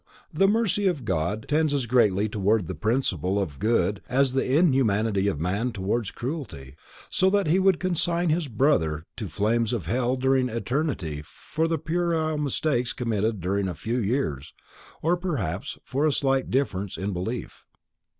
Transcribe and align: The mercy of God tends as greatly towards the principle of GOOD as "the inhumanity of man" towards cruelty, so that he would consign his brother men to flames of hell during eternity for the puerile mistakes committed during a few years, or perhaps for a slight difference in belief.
The 0.33 0.47
mercy 0.47 0.87
of 0.87 1.05
God 1.05 1.45
tends 1.47 1.75
as 1.75 1.85
greatly 1.85 2.27
towards 2.27 2.65
the 2.67 2.73
principle 2.73 3.39
of 3.39 3.59
GOOD 3.59 4.01
as 4.09 4.33
"the 4.33 4.57
inhumanity 4.57 5.27
of 5.27 5.39
man" 5.39 5.71
towards 5.71 6.09
cruelty, 6.09 6.73
so 7.11 7.29
that 7.29 7.45
he 7.45 7.59
would 7.59 7.79
consign 7.79 8.29
his 8.29 8.47
brother 8.47 8.91
men 8.95 9.03
to 9.17 9.27
flames 9.29 9.73
of 9.73 9.85
hell 9.85 10.15
during 10.15 10.49
eternity 10.49 11.21
for 11.23 11.67
the 11.67 11.77
puerile 11.77 12.39
mistakes 12.39 12.93
committed 12.93 13.41
during 13.41 13.67
a 13.67 13.75
few 13.75 13.99
years, 13.99 14.55
or 15.03 15.15
perhaps 15.17 15.77
for 15.83 16.07
a 16.07 16.11
slight 16.11 16.49
difference 16.49 16.97
in 16.97 17.13
belief. 17.13 17.67